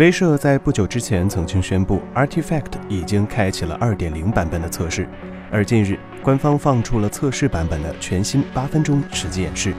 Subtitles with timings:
[0.00, 5.06] 威社在不久之前曾经宣布，Artifact 已经开启了2.0版本的测试，
[5.52, 9.74] 而近日官方放出了测试版本的全新八分钟实际演示。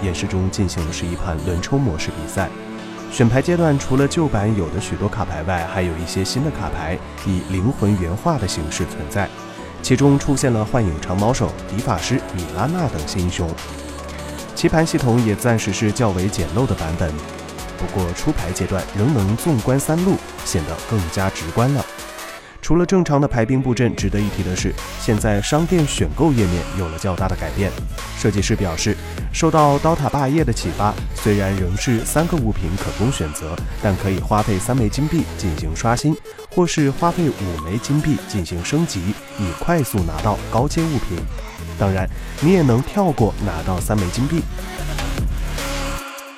[0.00, 2.48] 演示中进行的是一盘轮抽模式比赛，
[3.10, 6.96] 选牌阶段除了旧版有的许多卡牌外，还有一些新的卡牌
[7.26, 9.28] 以灵魂原画的形式存在，
[9.82, 13.50] 其中出现了幻影长矛手、迪法师、米拉娜等新英雄。
[14.54, 17.12] 棋盘系统也暂时是较为简陋的版本，
[17.78, 21.84] 不过出牌阶段仍能纵观三路，显得更加直观了。
[22.62, 27.70] 除了正常的排兵布阵，值得一提的是，现在商店选购页面有了较大的改变。
[28.18, 28.96] 设计师表示，
[29.32, 36.16] 受到刀塔霸业的启发，虽然仍是三个物品可供选择，但可以花费三枚金币进行刷新，
[36.50, 41.16] 或是花费五枚金币进行升级，以快速拿到高阶物品。
[41.78, 42.08] 当然，
[42.40, 44.42] 你也能跳过拿到三枚金币。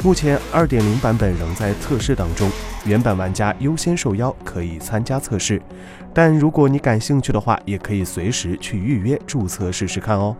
[0.04, 2.48] 目前2.0版本仍在测试当中，
[2.86, 5.60] 原版玩家优先受邀可以参加测试，
[6.14, 10.36] 但如果你感兴趣的话，也可以随时去预约注册试试看哦。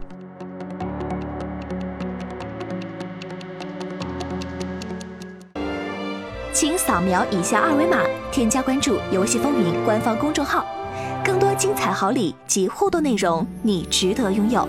[6.53, 7.99] 请扫描以下二维码，
[8.31, 10.65] 添加关注“游戏风云”官方公众号，
[11.25, 14.67] 更多精彩好礼及互动内容，你值得拥有。